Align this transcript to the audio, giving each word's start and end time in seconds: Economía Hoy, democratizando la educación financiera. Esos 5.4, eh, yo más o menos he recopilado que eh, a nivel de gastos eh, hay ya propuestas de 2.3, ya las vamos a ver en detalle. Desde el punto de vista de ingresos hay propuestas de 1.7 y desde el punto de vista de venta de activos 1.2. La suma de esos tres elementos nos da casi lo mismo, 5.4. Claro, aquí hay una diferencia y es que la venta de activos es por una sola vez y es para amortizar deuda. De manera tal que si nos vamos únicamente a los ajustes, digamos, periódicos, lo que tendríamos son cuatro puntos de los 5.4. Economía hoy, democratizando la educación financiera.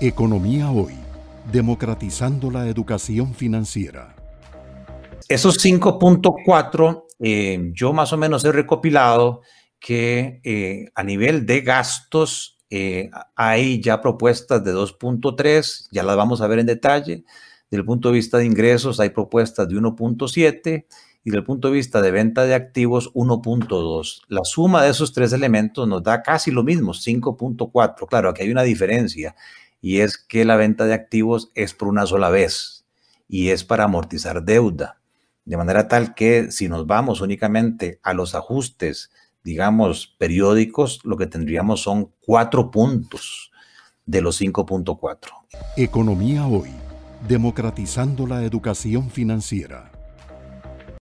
Economía 0.00 0.72
Hoy, 0.72 0.94
democratizando 1.52 2.50
la 2.50 2.66
educación 2.66 3.32
financiera. 3.32 4.16
Esos 5.28 5.64
5.4, 5.64 7.04
eh, 7.20 7.70
yo 7.72 7.92
más 7.92 8.12
o 8.12 8.16
menos 8.16 8.44
he 8.44 8.50
recopilado 8.50 9.42
que 9.78 10.40
eh, 10.42 10.86
a 10.96 11.04
nivel 11.04 11.46
de 11.46 11.60
gastos 11.60 12.58
eh, 12.70 13.08
hay 13.36 13.80
ya 13.80 14.00
propuestas 14.00 14.64
de 14.64 14.74
2.3, 14.74 15.86
ya 15.92 16.02
las 16.02 16.16
vamos 16.16 16.40
a 16.40 16.48
ver 16.48 16.58
en 16.58 16.66
detalle. 16.66 17.24
Desde 17.70 17.80
el 17.80 17.86
punto 17.86 18.08
de 18.08 18.14
vista 18.14 18.38
de 18.38 18.46
ingresos 18.46 18.98
hay 18.98 19.10
propuestas 19.10 19.68
de 19.68 19.76
1.7 19.76 20.86
y 21.22 21.30
desde 21.30 21.38
el 21.38 21.44
punto 21.44 21.68
de 21.68 21.74
vista 21.74 22.02
de 22.02 22.10
venta 22.10 22.44
de 22.44 22.54
activos 22.54 23.12
1.2. 23.14 24.22
La 24.26 24.44
suma 24.44 24.82
de 24.82 24.90
esos 24.90 25.12
tres 25.12 25.32
elementos 25.32 25.86
nos 25.86 26.02
da 26.02 26.20
casi 26.20 26.50
lo 26.50 26.64
mismo, 26.64 26.92
5.4. 26.92 28.08
Claro, 28.08 28.28
aquí 28.28 28.42
hay 28.42 28.50
una 28.50 28.62
diferencia 28.62 29.36
y 29.84 30.00
es 30.00 30.16
que 30.16 30.46
la 30.46 30.56
venta 30.56 30.86
de 30.86 30.94
activos 30.94 31.50
es 31.54 31.74
por 31.74 31.88
una 31.88 32.06
sola 32.06 32.30
vez 32.30 32.86
y 33.28 33.50
es 33.50 33.64
para 33.64 33.84
amortizar 33.84 34.42
deuda. 34.42 34.98
De 35.44 35.58
manera 35.58 35.88
tal 35.88 36.14
que 36.14 36.50
si 36.50 36.70
nos 36.70 36.86
vamos 36.86 37.20
únicamente 37.20 38.00
a 38.02 38.14
los 38.14 38.34
ajustes, 38.34 39.10
digamos, 39.42 40.06
periódicos, 40.18 41.00
lo 41.04 41.18
que 41.18 41.26
tendríamos 41.26 41.82
son 41.82 42.10
cuatro 42.22 42.70
puntos 42.70 43.52
de 44.06 44.22
los 44.22 44.40
5.4. 44.40 45.18
Economía 45.76 46.46
hoy, 46.46 46.70
democratizando 47.28 48.26
la 48.26 48.42
educación 48.42 49.10
financiera. 49.10 49.93